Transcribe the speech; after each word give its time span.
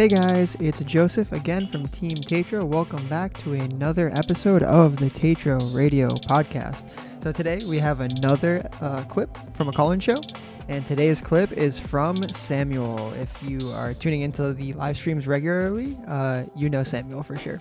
Hey 0.00 0.08
guys, 0.08 0.56
it's 0.60 0.80
Joseph 0.80 1.30
again 1.30 1.66
from 1.66 1.86
Team 1.88 2.22
Tatro. 2.22 2.64
Welcome 2.64 3.06
back 3.08 3.36
to 3.40 3.52
another 3.52 4.08
episode 4.14 4.62
of 4.62 4.96
the 4.96 5.10
Tatro 5.10 5.74
Radio 5.74 6.14
Podcast. 6.16 6.88
So 7.22 7.32
today 7.32 7.66
we 7.66 7.78
have 7.80 8.00
another 8.00 8.66
uh, 8.80 9.04
clip 9.04 9.36
from 9.52 9.68
a 9.68 9.72
call-in 9.74 10.00
show, 10.00 10.22
and 10.68 10.86
today's 10.86 11.20
clip 11.20 11.52
is 11.52 11.78
from 11.78 12.32
Samuel. 12.32 13.12
If 13.12 13.42
you 13.42 13.72
are 13.72 13.92
tuning 13.92 14.22
into 14.22 14.54
the 14.54 14.72
live 14.72 14.96
streams 14.96 15.26
regularly, 15.26 15.98
uh, 16.08 16.44
you 16.56 16.70
know 16.70 16.82
Samuel 16.82 17.22
for 17.22 17.36
sure. 17.36 17.60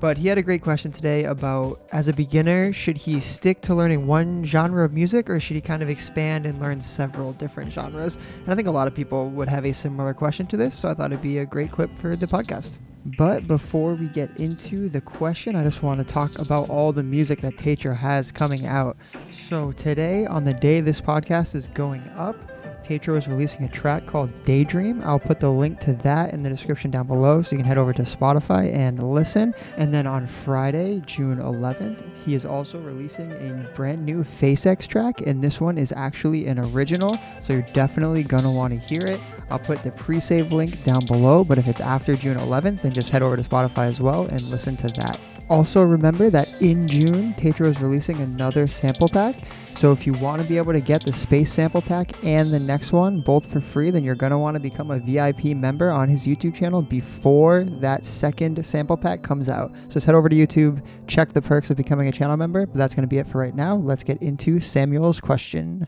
But 0.00 0.16
he 0.16 0.28
had 0.28 0.38
a 0.38 0.42
great 0.42 0.62
question 0.62 0.92
today 0.92 1.24
about 1.24 1.80
as 1.90 2.06
a 2.06 2.12
beginner, 2.12 2.72
should 2.72 2.96
he 2.96 3.18
stick 3.18 3.60
to 3.62 3.74
learning 3.74 4.06
one 4.06 4.44
genre 4.44 4.84
of 4.84 4.92
music 4.92 5.28
or 5.28 5.40
should 5.40 5.56
he 5.56 5.60
kind 5.60 5.82
of 5.82 5.88
expand 5.88 6.46
and 6.46 6.60
learn 6.60 6.80
several 6.80 7.32
different 7.32 7.72
genres? 7.72 8.16
And 8.44 8.52
I 8.52 8.54
think 8.54 8.68
a 8.68 8.70
lot 8.70 8.86
of 8.86 8.94
people 8.94 9.30
would 9.30 9.48
have 9.48 9.66
a 9.66 9.72
similar 9.72 10.14
question 10.14 10.46
to 10.48 10.56
this, 10.56 10.76
so 10.76 10.88
I 10.88 10.94
thought 10.94 11.10
it'd 11.10 11.22
be 11.22 11.38
a 11.38 11.46
great 11.46 11.72
clip 11.72 11.90
for 11.98 12.14
the 12.14 12.28
podcast. 12.28 12.78
But 13.16 13.48
before 13.48 13.94
we 13.94 14.06
get 14.06 14.36
into 14.36 14.88
the 14.88 15.00
question, 15.00 15.56
I 15.56 15.64
just 15.64 15.82
want 15.82 15.98
to 15.98 16.04
talk 16.04 16.38
about 16.38 16.68
all 16.68 16.92
the 16.92 17.02
music 17.02 17.40
that 17.40 17.56
Tatro 17.56 17.94
has 17.94 18.30
coming 18.30 18.66
out. 18.66 18.96
So 19.30 19.72
today, 19.72 20.26
on 20.26 20.44
the 20.44 20.54
day 20.54 20.80
this 20.80 21.00
podcast 21.00 21.54
is 21.54 21.68
going 21.68 22.02
up, 22.14 22.36
Tatro 22.82 23.16
is 23.16 23.28
releasing 23.28 23.64
a 23.64 23.68
track 23.68 24.06
called 24.06 24.30
Daydream. 24.44 25.02
I'll 25.04 25.18
put 25.18 25.40
the 25.40 25.50
link 25.50 25.80
to 25.80 25.94
that 25.94 26.32
in 26.32 26.42
the 26.42 26.48
description 26.48 26.90
down 26.90 27.06
below 27.06 27.42
so 27.42 27.52
you 27.52 27.58
can 27.58 27.66
head 27.66 27.78
over 27.78 27.92
to 27.92 28.02
Spotify 28.02 28.72
and 28.72 29.02
listen. 29.12 29.54
And 29.76 29.92
then 29.92 30.06
on 30.06 30.26
Friday, 30.26 31.02
June 31.06 31.38
11th, 31.38 32.02
he 32.24 32.34
is 32.34 32.44
also 32.44 32.78
releasing 32.80 33.32
a 33.32 33.70
brand 33.74 34.04
new 34.04 34.24
FaceX 34.24 34.86
track, 34.86 35.20
and 35.20 35.42
this 35.42 35.60
one 35.60 35.76
is 35.76 35.92
actually 35.92 36.46
an 36.46 36.58
original, 36.58 37.18
so 37.40 37.52
you're 37.52 37.62
definitely 37.72 38.22
gonna 38.22 38.50
want 38.50 38.72
to 38.72 38.78
hear 38.78 39.06
it. 39.06 39.20
I'll 39.50 39.58
put 39.58 39.82
the 39.82 39.90
pre 39.90 40.20
save 40.20 40.52
link 40.52 40.82
down 40.84 41.06
below, 41.06 41.44
but 41.44 41.58
if 41.58 41.66
it's 41.66 41.80
after 41.80 42.16
June 42.16 42.38
11th, 42.38 42.82
then 42.82 42.92
just 42.92 43.10
head 43.10 43.22
over 43.22 43.36
to 43.36 43.42
Spotify 43.42 43.88
as 43.88 44.00
well 44.00 44.26
and 44.26 44.48
listen 44.48 44.76
to 44.78 44.88
that. 44.96 45.18
Also, 45.50 45.82
remember 45.82 46.28
that 46.28 46.48
in 46.60 46.86
June, 46.86 47.32
Tatro 47.34 47.68
is 47.68 47.80
releasing 47.80 48.20
another 48.20 48.66
sample 48.66 49.08
pack. 49.08 49.34
So, 49.74 49.92
if 49.92 50.06
you 50.06 50.12
want 50.14 50.42
to 50.42 50.48
be 50.48 50.58
able 50.58 50.74
to 50.74 50.80
get 50.80 51.04
the 51.04 51.12
Space 51.12 51.50
sample 51.50 51.80
pack 51.80 52.22
and 52.22 52.52
the 52.52 52.58
next 52.58 52.92
one 52.92 53.22
both 53.22 53.46
for 53.46 53.60
free, 53.60 53.90
then 53.90 54.04
you're 54.04 54.14
going 54.14 54.32
to 54.32 54.38
want 54.38 54.56
to 54.56 54.60
become 54.60 54.90
a 54.90 54.98
VIP 54.98 55.56
member 55.56 55.90
on 55.90 56.08
his 56.08 56.26
YouTube 56.26 56.54
channel 56.54 56.82
before 56.82 57.64
that 57.80 58.04
second 58.04 58.64
sample 58.66 58.96
pack 58.96 59.22
comes 59.22 59.48
out. 59.48 59.72
So, 59.84 59.94
just 59.94 60.06
head 60.06 60.14
over 60.14 60.28
to 60.28 60.36
YouTube, 60.36 60.84
check 61.06 61.32
the 61.32 61.40
perks 61.40 61.70
of 61.70 61.78
becoming 61.78 62.08
a 62.08 62.12
channel 62.12 62.36
member. 62.36 62.66
But 62.66 62.76
that's 62.76 62.94
going 62.94 63.04
to 63.04 63.08
be 63.08 63.18
it 63.18 63.26
for 63.26 63.38
right 63.38 63.54
now. 63.54 63.76
Let's 63.76 64.04
get 64.04 64.20
into 64.20 64.60
Samuel's 64.60 65.20
question. 65.20 65.86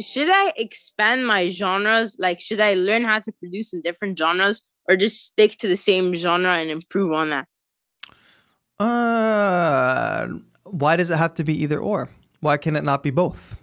Should 0.00 0.28
I 0.30 0.52
expand 0.56 1.26
my 1.26 1.48
genres? 1.48 2.16
Like, 2.18 2.40
should 2.40 2.60
I 2.60 2.74
learn 2.74 3.04
how 3.04 3.20
to 3.20 3.32
produce 3.32 3.72
in 3.72 3.82
different 3.82 4.18
genres 4.18 4.62
or 4.88 4.96
just 4.96 5.24
stick 5.24 5.56
to 5.58 5.68
the 5.68 5.76
same 5.76 6.14
genre 6.14 6.52
and 6.52 6.70
improve 6.70 7.12
on 7.12 7.30
that? 7.30 7.46
Uh, 8.78 10.28
why 10.64 10.96
does 10.96 11.10
it 11.10 11.16
have 11.16 11.34
to 11.34 11.44
be 11.44 11.62
either 11.62 11.78
or? 11.78 12.08
Why 12.40 12.56
can 12.56 12.76
it 12.76 12.84
not 12.84 13.02
be 13.02 13.10
both? 13.10 13.56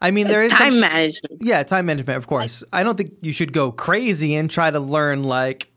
I 0.00 0.10
mean, 0.10 0.28
there 0.28 0.42
is 0.42 0.52
time 0.52 0.74
some, 0.74 0.80
management. 0.80 1.42
Yeah, 1.42 1.62
time 1.62 1.86
management, 1.86 2.16
of 2.16 2.26
course. 2.26 2.62
I 2.72 2.82
don't 2.82 2.96
think 2.96 3.12
you 3.20 3.32
should 3.32 3.52
go 3.52 3.72
crazy 3.72 4.34
and 4.34 4.50
try 4.50 4.70
to 4.70 4.80
learn 4.80 5.24
like 5.24 5.72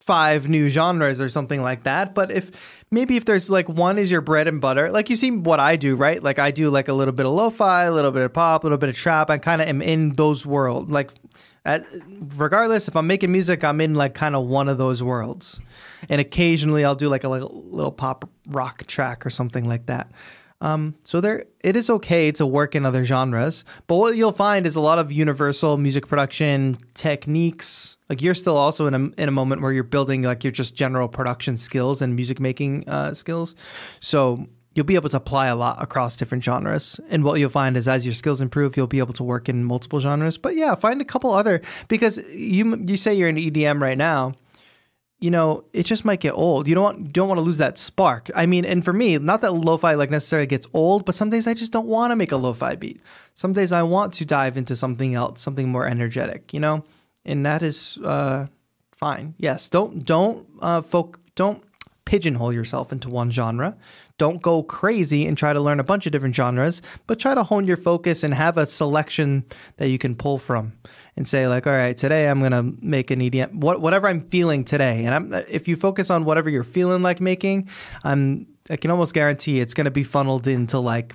five 0.00 0.48
new 0.48 0.68
genres 0.68 1.20
or 1.20 1.28
something 1.28 1.62
like 1.62 1.84
that. 1.84 2.14
But 2.14 2.30
if 2.30 2.50
maybe 2.90 3.16
if 3.16 3.24
there's 3.24 3.50
like 3.50 3.68
one 3.68 3.98
is 3.98 4.10
your 4.10 4.20
bread 4.20 4.46
and 4.48 4.60
butter, 4.60 4.90
like 4.90 5.10
you 5.10 5.16
see 5.16 5.30
what 5.30 5.60
I 5.60 5.76
do, 5.76 5.94
right? 5.94 6.22
Like 6.22 6.38
I 6.38 6.50
do 6.50 6.70
like 6.70 6.88
a 6.88 6.92
little 6.92 7.12
bit 7.12 7.26
of 7.26 7.32
lo-fi, 7.32 7.84
a 7.84 7.92
little 7.92 8.10
bit 8.10 8.24
of 8.24 8.32
pop, 8.32 8.64
a 8.64 8.66
little 8.66 8.78
bit 8.78 8.88
of 8.88 8.96
trap. 8.96 9.30
I 9.30 9.38
kind 9.38 9.60
of 9.62 9.68
am 9.68 9.82
in 9.82 10.14
those 10.14 10.44
worlds. 10.44 10.90
Like, 10.90 11.12
at, 11.64 11.84
regardless 12.36 12.88
if 12.88 12.96
I'm 12.96 13.06
making 13.06 13.30
music, 13.30 13.62
I'm 13.62 13.80
in 13.82 13.94
like 13.94 14.14
kind 14.14 14.34
of 14.34 14.46
one 14.46 14.68
of 14.68 14.78
those 14.78 15.02
worlds. 15.02 15.60
And 16.08 16.20
occasionally 16.20 16.84
I'll 16.84 16.94
do 16.94 17.08
like 17.08 17.24
a 17.24 17.28
little, 17.28 17.62
little 17.66 17.92
pop 17.92 18.28
rock 18.48 18.86
track 18.86 19.26
or 19.26 19.30
something 19.30 19.68
like 19.68 19.86
that. 19.86 20.10
Um, 20.60 20.94
so 21.04 21.20
there, 21.20 21.46
it 21.60 21.74
is 21.74 21.88
okay 21.88 22.30
to 22.32 22.44
work 22.44 22.74
in 22.74 22.84
other 22.84 23.04
genres, 23.04 23.64
but 23.86 23.96
what 23.96 24.16
you'll 24.16 24.32
find 24.32 24.66
is 24.66 24.76
a 24.76 24.80
lot 24.80 24.98
of 24.98 25.10
universal 25.10 25.78
music 25.78 26.06
production 26.06 26.76
techniques. 26.94 27.96
Like 28.10 28.20
you're 28.20 28.34
still 28.34 28.56
also 28.56 28.86
in 28.86 28.94
a 28.94 28.98
in 29.20 29.28
a 29.28 29.32
moment 29.32 29.62
where 29.62 29.72
you're 29.72 29.84
building 29.84 30.22
like 30.22 30.44
your 30.44 30.50
just 30.50 30.74
general 30.74 31.08
production 31.08 31.56
skills 31.56 32.02
and 32.02 32.14
music 32.14 32.40
making 32.40 32.86
uh, 32.88 33.14
skills. 33.14 33.54
So 34.00 34.46
you'll 34.74 34.84
be 34.86 34.94
able 34.96 35.08
to 35.08 35.16
apply 35.16 35.46
a 35.46 35.56
lot 35.56 35.82
across 35.82 36.16
different 36.16 36.44
genres. 36.44 37.00
And 37.08 37.24
what 37.24 37.40
you'll 37.40 37.50
find 37.50 37.76
is 37.76 37.88
as 37.88 38.04
your 38.04 38.14
skills 38.14 38.40
improve, 38.40 38.76
you'll 38.76 38.86
be 38.86 38.98
able 38.98 39.14
to 39.14 39.24
work 39.24 39.48
in 39.48 39.64
multiple 39.64 40.00
genres. 40.00 40.38
But 40.38 40.56
yeah, 40.56 40.74
find 40.74 41.00
a 41.00 41.04
couple 41.04 41.32
other 41.32 41.62
because 41.88 42.18
you 42.32 42.76
you 42.86 42.96
say 42.96 43.14
you're 43.14 43.28
in 43.28 43.36
EDM 43.36 43.80
right 43.80 43.98
now 43.98 44.34
you 45.20 45.30
know, 45.30 45.64
it 45.72 45.84
just 45.84 46.04
might 46.04 46.20
get 46.20 46.32
old. 46.32 46.66
You 46.66 46.74
don't 46.74 46.84
want, 46.84 47.12
don't 47.12 47.28
want 47.28 47.38
to 47.38 47.42
lose 47.42 47.58
that 47.58 47.76
spark. 47.76 48.30
I 48.34 48.46
mean, 48.46 48.64
and 48.64 48.82
for 48.82 48.92
me, 48.92 49.18
not 49.18 49.42
that 49.42 49.52
lo-fi 49.52 49.94
like 49.94 50.10
necessarily 50.10 50.46
gets 50.46 50.66
old, 50.72 51.04
but 51.04 51.14
some 51.14 51.28
days 51.28 51.46
I 51.46 51.54
just 51.54 51.72
don't 51.72 51.86
want 51.86 52.10
to 52.10 52.16
make 52.16 52.32
a 52.32 52.36
lo-fi 52.36 52.74
beat. 52.74 53.00
Some 53.34 53.52
days 53.52 53.70
I 53.70 53.82
want 53.82 54.14
to 54.14 54.24
dive 54.24 54.56
into 54.56 54.74
something 54.74 55.14
else, 55.14 55.40
something 55.40 55.68
more 55.68 55.86
energetic, 55.86 56.54
you 56.54 56.60
know, 56.60 56.84
and 57.24 57.44
that 57.44 57.62
is 57.62 57.98
uh, 58.04 58.46
fine. 58.92 59.34
Yes, 59.38 59.68
don't 59.68 60.04
don't 60.04 60.46
uh, 60.60 60.82
folk 60.82 61.20
don't 61.34 61.62
pigeonhole 62.10 62.52
yourself 62.52 62.90
into 62.90 63.08
one 63.08 63.30
genre. 63.30 63.76
Don't 64.18 64.42
go 64.42 64.64
crazy 64.64 65.26
and 65.26 65.38
try 65.38 65.52
to 65.52 65.60
learn 65.60 65.78
a 65.78 65.84
bunch 65.84 66.06
of 66.06 66.12
different 66.12 66.34
genres, 66.34 66.82
but 67.06 67.20
try 67.20 67.36
to 67.36 67.44
hone 67.44 67.68
your 67.68 67.76
focus 67.76 68.24
and 68.24 68.34
have 68.34 68.56
a 68.56 68.66
selection 68.66 69.44
that 69.76 69.90
you 69.90 69.96
can 69.96 70.16
pull 70.16 70.36
from 70.36 70.72
and 71.14 71.28
say 71.28 71.46
like, 71.46 71.68
all 71.68 71.72
right, 71.72 71.96
today 71.96 72.28
I'm 72.28 72.40
gonna 72.40 72.64
make 72.80 73.12
an 73.12 73.20
EDM, 73.20 73.54
what, 73.54 73.80
whatever 73.80 74.08
I'm 74.08 74.22
feeling 74.22 74.64
today. 74.64 75.04
And 75.04 75.14
I'm, 75.14 75.44
if 75.48 75.68
you 75.68 75.76
focus 75.76 76.10
on 76.10 76.24
whatever 76.24 76.50
you're 76.50 76.64
feeling 76.64 77.00
like 77.04 77.20
making, 77.20 77.68
I'm, 78.02 78.48
I 78.68 78.74
can 78.74 78.90
almost 78.90 79.14
guarantee 79.14 79.60
it's 79.60 79.72
gonna 79.72 79.92
be 79.92 80.02
funneled 80.02 80.48
into 80.48 80.80
like 80.80 81.14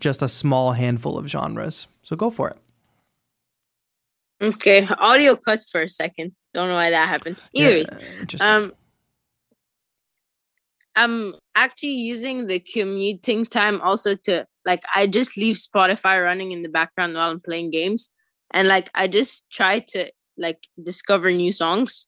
just 0.00 0.22
a 0.22 0.28
small 0.28 0.72
handful 0.72 1.18
of 1.18 1.26
genres. 1.28 1.88
So 2.04 2.16
go 2.16 2.30
for 2.30 2.48
it. 2.48 2.56
Okay, 4.40 4.88
audio 4.98 5.36
cut 5.36 5.62
for 5.70 5.82
a 5.82 5.90
second. 5.90 6.32
Don't 6.54 6.68
know 6.68 6.74
why 6.74 6.88
that 6.88 7.08
happened. 7.10 7.38
Either 7.52 7.84
yeah, 8.30 8.56
um, 8.56 8.72
I'm 10.96 11.34
actually 11.54 11.94
using 11.94 12.46
the 12.46 12.60
commuting 12.60 13.44
time 13.44 13.80
also 13.80 14.14
to 14.24 14.46
like 14.64 14.82
I 14.94 15.06
just 15.06 15.36
leave 15.36 15.56
Spotify 15.56 16.22
running 16.22 16.52
in 16.52 16.62
the 16.62 16.68
background 16.68 17.14
while 17.14 17.30
I'm 17.30 17.40
playing 17.40 17.70
games 17.70 18.08
and 18.52 18.68
like 18.68 18.90
I 18.94 19.08
just 19.08 19.48
try 19.50 19.80
to 19.88 20.10
like 20.36 20.66
discover 20.82 21.30
new 21.30 21.52
songs. 21.52 22.06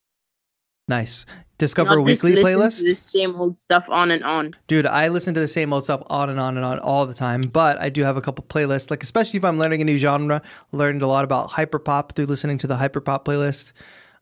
Nice. 0.86 1.24
Discover 1.56 1.96
Not 1.96 2.04
weekly 2.04 2.34
playlist. 2.34 2.80
the 2.80 2.94
same 2.94 3.36
old 3.36 3.58
stuff 3.58 3.88
on 3.88 4.10
and 4.10 4.22
on. 4.24 4.54
Dude, 4.66 4.86
I 4.86 5.08
listen 5.08 5.32
to 5.34 5.40
the 5.40 5.48
same 5.48 5.72
old 5.72 5.84
stuff 5.84 6.02
on 6.08 6.28
and 6.28 6.38
on 6.38 6.56
and 6.56 6.66
on 6.66 6.78
all 6.80 7.06
the 7.06 7.14
time. 7.14 7.42
But 7.42 7.80
I 7.80 7.88
do 7.88 8.02
have 8.02 8.16
a 8.16 8.20
couple 8.20 8.44
playlists, 8.44 8.90
like 8.90 9.02
especially 9.02 9.38
if 9.38 9.44
I'm 9.44 9.58
learning 9.58 9.80
a 9.80 9.84
new 9.84 9.98
genre. 9.98 10.42
Learned 10.72 11.00
a 11.00 11.06
lot 11.06 11.24
about 11.24 11.50
hyperpop 11.50 12.12
through 12.12 12.26
listening 12.26 12.58
to 12.58 12.66
the 12.66 12.76
hyperpop 12.76 13.24
playlist. 13.24 13.72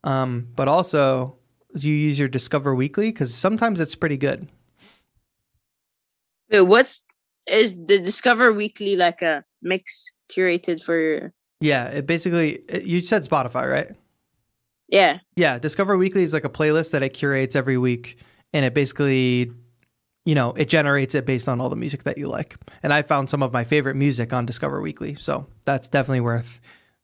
Um, 0.05 0.49
but 0.55 0.69
also, 0.69 1.37
you 1.75 1.95
use 1.95 2.19
your 2.19 2.29
Discover 2.29 2.75
Weekly? 2.75 3.11
Because 3.11 3.35
sometimes 3.35 3.81
it's 3.81 3.95
pretty 3.95 4.17
good. 4.17 4.49
Wait, 6.51 6.63
what's 6.63 7.03
is 7.47 7.73
the 7.73 7.99
Discover 7.99 8.53
Weekly 8.53 8.97
like 8.97 9.23
a 9.23 9.45
mix 9.63 10.13
curated 10.31 10.83
for 10.83 11.33
yeah, 11.61 11.87
it 11.87 12.07
basically 12.07 12.63
it, 12.69 12.85
you 12.85 13.01
said 13.01 13.25
Spotify, 13.25 13.71
right? 13.71 13.97
Yeah. 14.89 15.21
Yeah, 15.37 15.59
Discover 15.59 15.97
Weekly 15.97 16.25
is 16.25 16.33
like 16.33 16.45
a 16.45 16.51
playlist 16.51 16.91
that 16.91 17.03
it 17.03 17.11
curates 17.11 17.57
every 17.57 17.79
week 17.79 18.19
and 18.53 18.65
it 18.65 18.75
basically 18.75 19.53
you 20.25 20.37
know, 20.37 20.53
it 20.53 20.69
generates 20.69 21.17
it 21.17 21.27
based 21.27 21.49
on 21.49 21.61
all 21.61 21.69
the 21.69 21.75
music 21.75 22.05
that 22.05 22.17
you 22.17 22.29
like. 22.29 22.57
And 22.85 22.93
I 22.93 23.03
found 23.03 23.29
some 23.29 23.43
of 23.43 23.53
my 23.53 23.65
favorite 23.65 23.97
music 23.97 24.33
on 24.33 24.47
Discover 24.47 24.81
Weekly, 24.81 25.17
so 25.17 25.47
that's 25.65 25.89
definitely 25.89 26.21
worth 26.21 26.61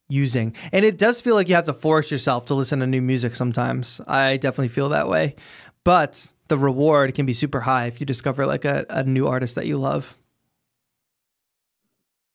using. 0.09 0.55
And 0.73 0.85
it 0.85 0.99
does 0.99 1.21
feel 1.21 1.35
like 1.35 1.49
you 1.49 1.55
have 1.55 1.67
to 1.67 1.75
force 1.75 2.11
yourself 2.11 2.47
to 2.47 2.55
listen 2.55 2.81
to 2.81 2.87
new 2.87 3.03
music 3.03 3.37
sometimes. 3.37 4.01
I 4.07 4.37
definitely 4.37 4.69
feel 4.69 4.89
that 4.89 5.09
way. 5.09 5.37
But 5.85 6.33
the 6.49 6.59
reward 6.59 7.15
can 7.15 7.27
be 7.27 7.33
super 7.33 7.61
high 7.61 7.87
if 7.87 8.01
you 8.01 8.07
discover 8.07 8.47
like 8.47 8.65
a, 8.65 8.87
a 8.89 9.05
new 9.05 9.27
artist 9.27 9.55
that 9.55 9.67
you 9.67 9.79
love. 9.79 10.17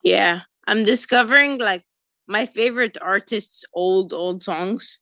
Yeah. 0.04 0.42
I'm 0.68 0.84
discovering 0.84 1.60
like 1.60 1.84
my 2.28 2.46
favorite 2.46 2.98
artists' 3.02 3.66
old 3.74 4.14
old 4.14 4.44
songs. 4.44 5.00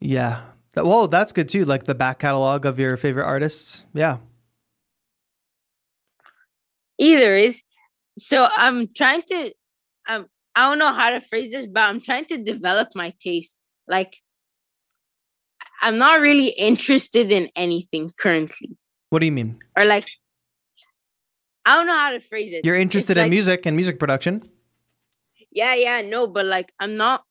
Yeah. 0.00 0.42
Well, 0.76 1.08
that's 1.08 1.32
good 1.32 1.48
too. 1.48 1.64
Like 1.64 1.84
the 1.84 1.94
back 1.94 2.18
catalog 2.18 2.66
of 2.66 2.78
your 2.78 2.96
favorite 2.96 3.26
artists. 3.26 3.84
Yeah. 3.92 4.18
Either 6.98 7.36
is 7.36 7.62
so 8.16 8.48
I'm 8.56 8.88
trying 8.94 9.22
to 9.22 9.52
um 10.08 10.28
I 10.56 10.68
don't 10.68 10.78
know 10.78 10.92
how 10.92 11.10
to 11.10 11.20
phrase 11.20 11.50
this, 11.50 11.66
but 11.66 11.80
I'm 11.80 12.00
trying 12.00 12.26
to 12.26 12.38
develop 12.42 12.88
my 12.94 13.12
taste. 13.20 13.56
Like 13.88 14.16
I'm 15.82 15.98
not 15.98 16.20
really 16.20 16.48
interested 16.48 17.30
in 17.32 17.50
anything 17.56 18.10
currently. 18.16 18.76
What 19.10 19.18
do 19.18 19.26
you 19.26 19.32
mean? 19.32 19.58
Or 19.76 19.84
like 19.84 20.08
I 21.66 21.76
don't 21.76 21.86
know 21.86 21.96
how 21.96 22.10
to 22.12 22.20
phrase 22.20 22.52
it. 22.52 22.64
You're 22.64 22.76
It's 22.76 22.82
interested 22.82 23.16
in 23.16 23.24
like- 23.24 23.30
music 23.30 23.66
and 23.66 23.76
music 23.76 23.98
production. 23.98 24.42
Yeah, 25.50 25.74
yeah, 25.74 26.02
no, 26.02 26.26
but 26.26 26.46
like 26.46 26.72
I'm 26.80 26.96
not. 26.96 27.24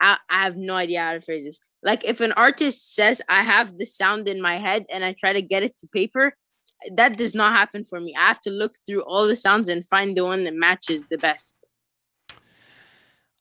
I 0.00 0.16
I 0.28 0.44
have 0.44 0.56
no 0.56 0.74
idea 0.74 1.02
how 1.02 1.12
to 1.14 1.20
phrase 1.20 1.44
this. 1.44 1.58
Like 1.82 2.04
if 2.04 2.20
an 2.20 2.32
artist 2.32 2.94
says 2.94 3.22
I 3.28 3.42
have 3.42 3.76
the 3.78 3.86
sound 3.86 4.28
in 4.28 4.40
my 4.40 4.58
head 4.58 4.86
and 4.90 5.04
I 5.04 5.14
try 5.18 5.32
to 5.32 5.42
get 5.42 5.62
it 5.62 5.76
to 5.78 5.86
paper, 5.88 6.34
that 6.92 7.16
does 7.16 7.34
not 7.34 7.52
happen 7.52 7.84
for 7.84 8.00
me. 8.00 8.14
I 8.16 8.26
have 8.26 8.40
to 8.42 8.50
look 8.50 8.72
through 8.86 9.02
all 9.02 9.26
the 9.26 9.36
sounds 9.36 9.68
and 9.68 9.84
find 9.84 10.16
the 10.16 10.24
one 10.24 10.44
that 10.44 10.54
matches 10.54 11.06
the 11.06 11.18
best. 11.18 11.56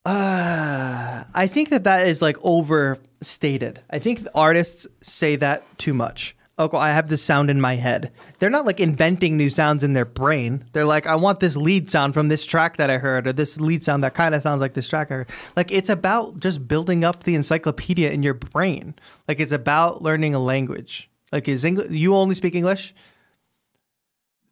Uh, 0.06 1.24
I 1.34 1.48
think 1.48 1.70
that 1.70 1.84
that 1.84 2.08
is 2.08 2.22
like 2.22 2.38
overstated. 2.44 3.82
I 3.90 4.00
think 4.00 4.26
artists 4.34 4.88
say 5.02 5.36
that 5.38 5.64
too 5.78 5.94
much. 5.94 6.36
Oh, 6.58 6.70
I 6.76 6.92
have 6.92 7.08
this 7.08 7.24
sound 7.24 7.50
in 7.50 7.62
my 7.62 7.76
head. 7.76 8.12
They're 8.40 8.50
not 8.50 8.66
like 8.66 8.82
inventing 8.82 9.38
new 9.38 9.50
sounds 9.50 9.82
in 9.82 9.94
their 9.94 10.04
brain. 10.04 10.66
They're 10.74 10.84
like, 10.84 11.08
I 11.08 11.16
want 11.16 11.40
this 11.40 11.56
lead 11.56 11.90
sound 11.90 12.14
from 12.14 12.28
this 12.28 12.46
track 12.46 12.76
that 12.78 12.90
I 12.90 12.98
heard, 12.98 13.28
or 13.28 13.34
this 13.34 13.62
lead 13.62 13.82
sound 13.82 14.04
that 14.04 14.14
kind 14.14 14.36
of 14.36 14.42
sounds 14.42 14.60
like 14.60 14.74
this 14.74 14.90
track 14.90 15.10
I 15.10 15.16
heard. 15.16 15.30
Like, 15.56 15.72
it's 15.72 15.88
about 15.88 16.42
just 16.42 16.68
building 16.68 17.06
up 17.06 17.24
the 17.24 17.36
encyclopedia 17.36 18.12
in 18.12 18.24
your 18.24 18.34
brain. 18.34 18.96
Like, 19.26 19.40
it's 19.40 19.54
about 19.54 20.02
learning 20.02 20.36
a 20.36 20.40
language. 20.40 21.10
Like, 21.32 21.48
is 21.48 21.64
English, 21.64 21.92
you 21.92 22.14
only 22.14 22.36
speak 22.36 22.56
English? 22.56 22.94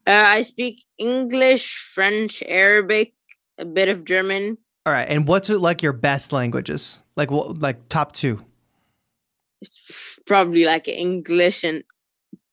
Uh, 0.08 0.24
I 0.26 0.42
speak 0.42 0.86
English, 0.98 1.92
French, 1.94 2.42
Arabic, 2.48 3.14
a 3.58 3.66
bit 3.66 3.90
of 3.90 4.06
German. 4.06 4.58
All 4.86 4.94
right. 4.94 5.08
And 5.10 5.28
what's 5.28 5.50
it 5.50 5.60
like 5.60 5.84
your 5.84 5.92
best 5.92 6.32
languages? 6.32 7.00
Like, 7.18 7.30
what, 7.30 7.60
like 7.60 7.90
top 7.90 8.14
two? 8.14 8.46
It's 9.62 10.18
probably 10.26 10.64
like 10.64 10.88
English 10.88 11.66
and 11.66 11.84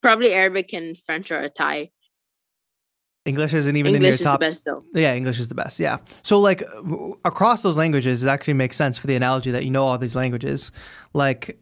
probably 0.03 0.33
Arabic 0.33 0.73
and 0.73 0.99
French 0.99 1.31
or 1.31 1.39
a 1.39 1.49
tie. 1.49 1.91
English 3.25 3.55
isn't 3.55 3.77
even 3.77 3.95
English 3.95 4.21
in 4.21 4.25
your 4.25 4.33
top. 4.33 4.43
English 4.43 4.57
is 4.57 4.61
the 4.63 4.73
best 4.73 4.85
though. 4.93 5.01
Yeah, 5.01 5.15
English 5.15 5.39
is 5.39 5.49
the 5.49 5.55
best. 5.55 5.79
Yeah. 5.79 5.99
So 6.23 6.41
like 6.41 6.61
w- 6.83 7.15
across 7.25 7.63
those 7.63 7.77
languages, 7.77 8.25
it 8.25 8.29
actually 8.29 8.55
makes 8.55 8.77
sense 8.77 8.99
for 8.99 9.07
the 9.07 9.15
analogy 9.15 9.51
that 9.53 9.65
you 9.65 9.71
know 9.71 9.85
all 9.85 9.97
these 9.97 10.17
languages. 10.17 10.73
Like 11.13 11.59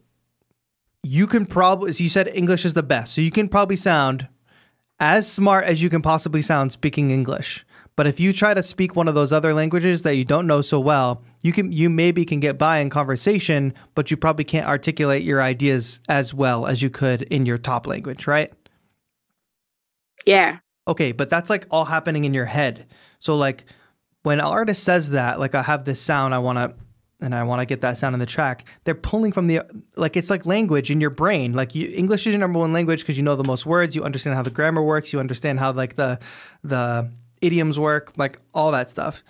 you 1.03 1.27
can 1.27 1.45
probably, 1.45 1.93
so 1.93 2.03
you 2.03 2.09
said 2.09 2.29
English 2.29 2.65
is 2.65 2.73
the 2.73 2.83
best, 2.83 3.13
so 3.13 3.21
you 3.21 3.31
can 3.31 3.47
probably 3.47 3.75
sound 3.75 4.27
as 5.03 5.29
smart 5.29 5.65
as 5.65 5.83
you 5.83 5.89
can 5.89 6.01
possibly 6.01 6.41
sound 6.41 6.71
speaking 6.71 7.11
English. 7.11 7.65
But 7.97 8.07
if 8.07 8.21
you 8.21 8.31
try 8.31 8.53
to 8.53 8.63
speak 8.63 8.95
one 8.95 9.09
of 9.09 9.15
those 9.15 9.33
other 9.33 9.53
languages 9.53 10.03
that 10.03 10.15
you 10.15 10.23
don't 10.23 10.47
know 10.47 10.61
so 10.61 10.79
well, 10.79 11.21
you 11.41 11.51
can 11.51 11.73
you 11.73 11.89
maybe 11.89 12.23
can 12.23 12.39
get 12.39 12.57
by 12.57 12.79
in 12.79 12.89
conversation, 12.89 13.73
but 13.95 14.09
you 14.09 14.15
probably 14.15 14.45
can't 14.45 14.65
articulate 14.65 15.23
your 15.23 15.41
ideas 15.41 15.99
as 16.07 16.33
well 16.33 16.65
as 16.65 16.81
you 16.81 16.89
could 16.89 17.23
in 17.23 17.45
your 17.45 17.57
top 17.57 17.85
language, 17.85 18.27
right? 18.27 18.53
Yeah. 20.25 20.59
Okay, 20.87 21.11
but 21.11 21.29
that's 21.29 21.49
like 21.49 21.67
all 21.69 21.85
happening 21.85 22.23
in 22.23 22.33
your 22.33 22.45
head. 22.45 22.87
So 23.19 23.35
like 23.35 23.65
when 24.23 24.39
an 24.39 24.45
artist 24.45 24.83
says 24.83 25.09
that, 25.09 25.37
like 25.37 25.53
I 25.53 25.63
have 25.63 25.83
this 25.83 25.99
sound 25.99 26.33
I 26.33 26.39
want 26.39 26.59
to 26.59 26.77
and 27.23 27.33
I 27.33 27.43
want 27.43 27.61
to 27.61 27.65
get 27.65 27.81
that 27.81 27.97
sound 27.97 28.13
in 28.13 28.19
the 28.19 28.25
track, 28.25 28.65
they're 28.83 28.93
pulling 28.93 29.31
from 29.31 29.47
the 29.47 29.61
like 29.95 30.17
it's 30.17 30.29
like 30.29 30.45
language 30.45 30.91
in 30.91 30.99
your 30.99 31.09
brain. 31.09 31.53
Like 31.53 31.73
you, 31.73 31.91
English 31.95 32.27
is 32.27 32.33
your 32.33 32.39
number 32.39 32.59
one 32.59 32.73
language 32.73 33.01
because 33.01 33.17
you 33.17 33.23
know 33.23 33.35
the 33.35 33.45
most 33.45 33.65
words, 33.65 33.95
you 33.95 34.03
understand 34.03 34.35
how 34.35 34.43
the 34.43 34.51
grammar 34.51 34.83
works, 34.83 35.13
you 35.13 35.19
understand 35.19 35.59
how 35.59 35.71
like 35.71 35.95
the 35.95 36.19
the 36.63 37.09
idioms 37.41 37.79
work, 37.79 38.11
like 38.17 38.39
all 38.53 38.71
that 38.71 38.89
stuff. 38.89 39.23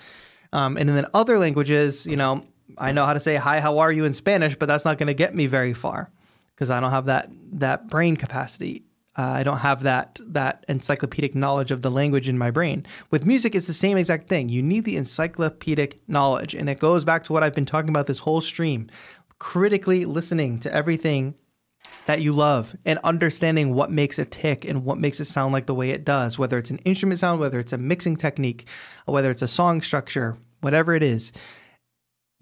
Um, 0.51 0.75
and 0.77 0.89
then 0.89 1.05
other 1.13 1.39
languages, 1.39 2.05
you 2.05 2.17
know, 2.17 2.43
I 2.77 2.91
know 2.91 3.05
how 3.05 3.13
to 3.13 3.19
say 3.19 3.35
hi, 3.35 3.59
how 3.59 3.79
are 3.79 3.91
you 3.91 4.05
in 4.05 4.13
Spanish, 4.13 4.55
but 4.55 4.65
that's 4.65 4.85
not 4.85 4.97
going 4.97 5.07
to 5.07 5.13
get 5.13 5.35
me 5.35 5.47
very 5.47 5.73
far 5.73 6.09
because 6.55 6.69
I 6.69 6.79
don't 6.79 6.91
have 6.91 7.05
that 7.05 7.29
that 7.53 7.89
brain 7.89 8.15
capacity. 8.15 8.83
Uh, 9.15 9.21
I 9.21 9.43
don't 9.43 9.59
have 9.59 9.83
that 9.83 10.19
that 10.25 10.65
encyclopedic 10.67 11.35
knowledge 11.35 11.71
of 11.71 11.81
the 11.81 11.91
language 11.91 12.27
in 12.27 12.37
my 12.37 12.49
brain. 12.49 12.85
With 13.11 13.25
music, 13.25 13.53
it's 13.53 13.67
the 13.67 13.73
same 13.73 13.97
exact 13.97 14.27
thing. 14.27 14.49
You 14.49 14.63
need 14.63 14.85
the 14.85 14.97
encyclopedic 14.97 16.01
knowledge, 16.07 16.55
and 16.55 16.69
it 16.69 16.79
goes 16.79 17.05
back 17.05 17.23
to 17.25 17.33
what 17.33 17.43
I've 17.43 17.53
been 17.53 17.65
talking 17.65 17.89
about 17.89 18.07
this 18.07 18.19
whole 18.19 18.41
stream: 18.41 18.89
critically 19.37 20.05
listening 20.05 20.59
to 20.59 20.73
everything 20.73 21.35
that 22.05 22.21
you 22.21 22.33
love 22.33 22.75
and 22.85 22.99
understanding 23.03 23.73
what 23.73 23.91
makes 23.91 24.17
it 24.17 24.31
tick 24.31 24.65
and 24.65 24.83
what 24.83 24.97
makes 24.97 25.19
it 25.19 25.25
sound 25.25 25.53
like 25.53 25.67
the 25.67 25.75
way 25.75 25.91
it 25.91 26.03
does. 26.03 26.39
Whether 26.39 26.57
it's 26.57 26.71
an 26.71 26.79
instrument 26.79 27.19
sound, 27.19 27.39
whether 27.39 27.59
it's 27.59 27.73
a 27.73 27.77
mixing 27.77 28.15
technique, 28.15 28.67
whether 29.05 29.29
it's 29.29 29.41
a 29.41 29.47
song 29.47 29.81
structure, 29.81 30.37
whatever 30.61 30.95
it 30.95 31.03
is 31.03 31.31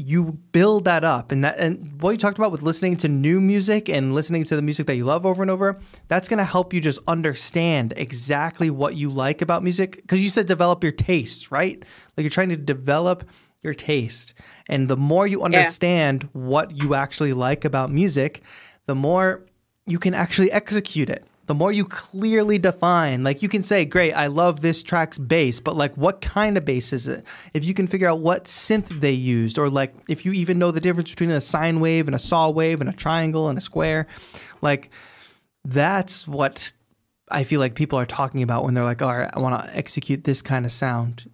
you 0.02 0.40
build 0.52 0.86
that 0.86 1.04
up. 1.04 1.32
And 1.32 1.44
that 1.44 1.60
and 1.60 2.02
what 2.02 2.12
you 2.12 2.18
talked 2.18 2.38
about 2.38 2.52
with 2.52 2.62
listening 2.62 2.98
to 2.98 3.08
new 3.08 3.40
music 3.40 3.90
and 3.90 4.14
listening 4.14 4.44
to 4.46 4.56
the 4.56 4.62
music 4.62 4.88
that 4.88 4.96
you 4.96 5.06
love 5.06 5.26
over 5.26 5.42
and 5.42 5.52
over 5.52 5.80
that's 6.08 6.28
going 6.28 6.38
to 6.40 6.44
help 6.44 6.74
you 6.74 6.82
just 6.82 7.00
understand 7.08 7.94
exactly 7.98 8.70
what 8.70 8.96
you 8.96 9.10
like 9.10 9.42
about 9.42 9.64
music. 9.64 9.98
Because 9.98 10.22
you 10.22 10.30
said 10.30 10.48
develop 10.48 10.84
your 10.84 10.92
taste 10.92 11.52
right? 11.52 11.84
Like 12.18 12.24
you're 12.24 12.30
trying 12.30 12.50
to 12.50 12.58
develop 12.58 13.24
your 13.64 13.74
taste. 13.74 14.34
And 14.68 14.88
the 14.88 14.98
more 14.98 15.28
you 15.28 15.44
understand 15.44 16.30
what 16.34 16.76
you 16.76 16.96
actually 16.96 17.34
like 17.34 17.66
about 17.66 17.92
music 17.92 18.42
the 18.88 18.96
more 18.96 19.46
you 19.86 20.00
can 20.00 20.14
actually 20.14 20.52
execute 20.52 21.10
it 21.10 21.26
the 21.48 21.56
more 21.56 21.72
you 21.72 21.86
clearly 21.86 22.58
define, 22.60 23.24
like 23.24 23.42
you 23.42 23.50
can 23.50 23.64
say, 23.64 23.84
great, 23.84 24.14
I 24.14 24.28
love 24.28 24.62
this 24.62 24.84
track's 24.84 25.18
bass, 25.18 25.60
but 25.60 25.76
like 25.76 25.96
what 25.98 26.22
kind 26.22 26.58
of 26.58 26.66
bass 26.66 26.94
is 26.94 27.08
it? 27.08 27.26
If 27.54 27.66
you 27.66 27.74
can 27.74 27.88
figure 27.88 28.10
out 28.10 28.20
what 28.20 28.46
synth 28.46 28.88
they 28.88 29.12
used, 29.12 29.58
or 29.58 29.70
like 29.70 29.94
if 30.08 30.26
you 30.26 30.32
even 30.34 30.60
know 30.60 30.72
the 30.72 30.80
difference 30.80 31.10
between 31.10 31.32
a 31.32 31.42
sine 31.42 31.80
wave 31.80 32.08
and 32.08 32.16
a 32.16 32.20
saw 32.20 32.50
wave 32.50 32.80
and 32.80 32.90
a 32.90 32.94
triangle 32.94 33.50
and 33.50 33.58
a 33.58 33.62
square, 33.62 34.08
like 34.62 34.90
that's 35.66 36.28
what 36.28 36.74
I 37.30 37.44
feel 37.44 37.60
like 37.60 37.76
people 37.76 37.98
are 37.98 38.06
talking 38.06 38.44
about 38.44 38.64
when 38.64 38.74
they're 38.74 38.84
like, 38.84 39.02
all 39.02 39.18
right, 39.18 39.32
I 39.34 39.40
want 39.40 39.64
to 39.64 39.76
execute 39.76 40.24
this 40.24 40.42
kind 40.42 40.66
of 40.66 40.72
sound. 40.72 41.30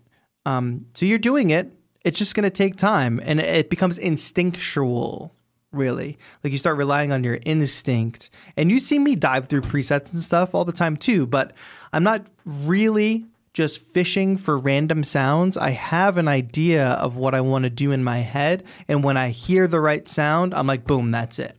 Um, 0.45 0.85
so 0.93 1.05
you're 1.05 1.19
doing 1.19 1.49
it. 1.49 1.71
It's 2.05 2.17
just 2.17 2.35
going 2.35 2.43
to 2.45 2.49
take 2.49 2.77
time 2.77 3.19
and 3.23 3.39
it 3.39 3.69
becomes 3.69 3.97
instinctual 3.97 5.35
really. 5.71 6.17
Like 6.43 6.51
you 6.51 6.59
start 6.59 6.77
relying 6.77 7.11
on 7.11 7.23
your 7.23 7.39
instinct. 7.45 8.29
And 8.55 8.71
you 8.71 8.79
see 8.79 8.99
me 8.99 9.15
dive 9.15 9.47
through 9.47 9.61
presets 9.61 10.13
and 10.13 10.21
stuff 10.21 10.55
all 10.55 10.65
the 10.65 10.71
time 10.71 10.97
too, 10.97 11.25
but 11.25 11.53
I'm 11.93 12.03
not 12.03 12.27
really 12.45 13.25
just 13.53 13.81
fishing 13.81 14.37
for 14.37 14.55
random 14.57 15.03
sounds. 15.03 15.57
I 15.57 15.71
have 15.71 16.17
an 16.17 16.27
idea 16.27 16.89
of 16.89 17.15
what 17.15 17.33
I 17.33 17.41
want 17.41 17.63
to 17.63 17.71
do 17.71 17.91
in 17.91 18.03
my 18.03 18.19
head, 18.19 18.63
and 18.87 19.03
when 19.03 19.17
I 19.17 19.29
hear 19.29 19.67
the 19.67 19.79
right 19.79 20.07
sound, 20.07 20.53
I'm 20.53 20.67
like 20.67 20.85
boom, 20.85 21.09
that's 21.09 21.39
it. 21.39 21.57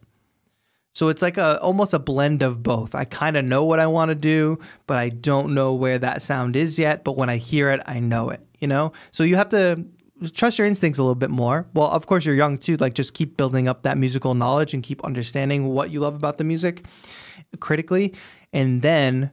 So 0.95 1.09
it's 1.09 1.23
like 1.23 1.39
a 1.39 1.61
almost 1.61 1.95
a 1.95 1.99
blend 1.99 2.43
of 2.43 2.63
both. 2.63 2.95
I 2.95 3.05
kind 3.05 3.37
of 3.37 3.45
know 3.45 3.65
what 3.65 3.81
I 3.81 3.89
want 3.89 4.11
to 4.11 4.15
do, 4.15 4.61
but 4.87 4.97
I 4.97 5.09
don't 5.09 5.55
know 5.55 5.75
where 5.75 5.99
that 5.99 6.23
sound 6.23 6.55
is 6.55 6.79
yet, 6.79 7.03
but 7.03 7.17
when 7.17 7.29
I 7.29 7.37
hear 7.37 7.71
it, 7.71 7.81
I 7.85 7.99
know 7.99 8.31
it, 8.31 8.47
you 8.61 8.69
know? 8.69 8.93
So 9.11 9.25
you 9.25 9.35
have 9.35 9.49
to 9.49 9.85
trust 10.33 10.59
your 10.59 10.67
instincts 10.67 10.99
a 10.99 11.03
little 11.03 11.15
bit 11.15 11.31
more. 11.31 11.67
Well, 11.75 11.89
of 11.89 12.07
course, 12.07 12.25
you're 12.25 12.35
young 12.35 12.59
too. 12.59 12.77
Like, 12.77 12.95
just 12.95 13.15
keep 13.15 13.37
building 13.37 13.69
up 13.69 13.83
that 13.83 13.99
musical 13.99 14.35
knowledge 14.35 14.75
and 14.75 14.83
keep 14.83 15.05
understanding 15.05 15.67
what 15.67 15.91
you 15.91 16.01
love 16.01 16.15
about 16.15 16.39
the 16.39 16.45
music 16.45 16.85
critically, 17.61 18.15
and 18.53 18.83
then 18.83 19.31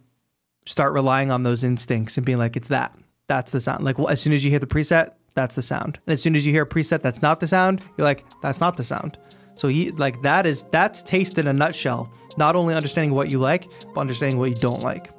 start 0.65 0.93
relying 0.93 1.31
on 1.31 1.43
those 1.43 1.63
instincts 1.63 2.17
and 2.17 2.25
being 2.25 2.37
like, 2.37 2.55
it's 2.55 2.69
that. 2.69 2.97
That's 3.27 3.51
the 3.51 3.61
sound. 3.61 3.83
Like, 3.83 3.97
well, 3.97 4.07
as 4.09 4.21
soon 4.21 4.33
as 4.33 4.43
you 4.43 4.51
hear 4.51 4.59
the 4.59 4.67
preset, 4.67 5.11
that's 5.33 5.55
the 5.55 5.61
sound. 5.61 5.99
And 6.05 6.13
as 6.13 6.21
soon 6.21 6.35
as 6.35 6.45
you 6.45 6.51
hear 6.51 6.63
a 6.63 6.67
preset 6.67 7.01
that's 7.01 7.21
not 7.21 7.39
the 7.39 7.47
sound, 7.47 7.81
you're 7.97 8.05
like, 8.05 8.23
that's 8.41 8.59
not 8.59 8.77
the 8.77 8.83
sound. 8.83 9.17
So, 9.55 9.67
he, 9.67 9.91
like, 9.91 10.21
that 10.21 10.45
is 10.45 10.63
that's 10.71 11.01
taste 11.01 11.37
in 11.37 11.47
a 11.47 11.53
nutshell. 11.53 12.11
Not 12.37 12.55
only 12.55 12.73
understanding 12.73 13.13
what 13.13 13.29
you 13.29 13.39
like, 13.39 13.69
but 13.93 14.01
understanding 14.01 14.37
what 14.37 14.49
you 14.49 14.55
don't 14.55 14.81
like. 14.81 15.09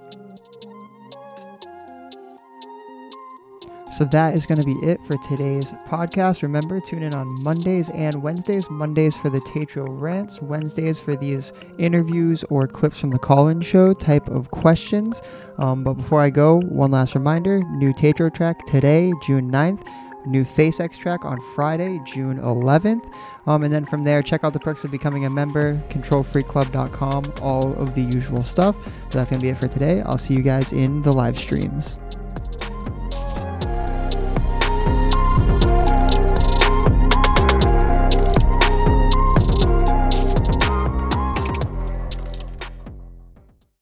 So 3.96 4.04
that 4.04 4.36
is 4.36 4.44
going 4.44 4.60
to 4.60 4.66
be 4.66 4.76
it 4.86 5.02
for 5.06 5.16
today's 5.16 5.72
podcast. 5.88 6.42
Remember, 6.42 6.80
tune 6.80 7.02
in 7.02 7.14
on 7.14 7.42
Mondays 7.42 7.88
and 7.88 8.22
Wednesdays. 8.22 8.68
Mondays 8.68 9.16
for 9.16 9.30
the 9.30 9.40
Tatro 9.40 9.88
rants, 9.88 10.42
Wednesdays 10.42 11.00
for 11.00 11.16
these 11.16 11.54
interviews 11.78 12.44
or 12.50 12.68
clips 12.68 13.00
from 13.00 13.08
the 13.08 13.18
call-in 13.18 13.62
show 13.62 13.94
type 13.94 14.28
of 14.28 14.50
questions. 14.50 15.22
Um, 15.56 15.82
but 15.82 15.94
before 15.94 16.20
I 16.20 16.28
go, 16.28 16.60
one 16.60 16.90
last 16.90 17.14
reminder: 17.14 17.62
new 17.78 17.94
Tatro 17.94 18.28
track 18.28 18.66
today, 18.66 19.14
June 19.26 19.50
9th. 19.50 19.88
New 20.26 20.44
FaceX 20.44 20.98
track 20.98 21.24
on 21.24 21.40
Friday, 21.54 22.00
June 22.04 22.38
11th. 22.38 23.08
Um, 23.46 23.62
and 23.62 23.72
then 23.72 23.86
from 23.86 24.02
there, 24.02 24.22
check 24.22 24.42
out 24.42 24.52
the 24.52 24.58
perks 24.58 24.82
of 24.82 24.90
becoming 24.90 25.24
a 25.24 25.30
member, 25.30 25.80
controlfreakclub.com, 25.88 27.32
all 27.40 27.72
of 27.74 27.94
the 27.94 28.02
usual 28.02 28.42
stuff. 28.42 28.74
So 29.08 29.18
that's 29.18 29.30
going 29.30 29.40
to 29.40 29.46
be 29.46 29.50
it 29.50 29.56
for 29.56 29.68
today. 29.68 30.02
I'll 30.02 30.18
see 30.18 30.34
you 30.34 30.42
guys 30.42 30.72
in 30.72 31.00
the 31.02 31.12
live 31.12 31.38
streams. 31.38 31.96